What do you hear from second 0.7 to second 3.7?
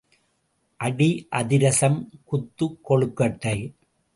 அடி அதிரசம் குத்துக் கொழுக்கட்டை.